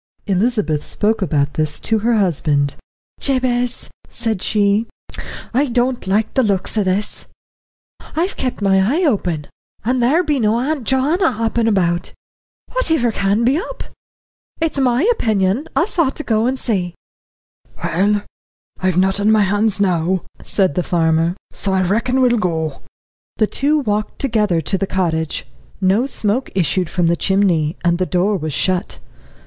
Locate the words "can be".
13.13-13.57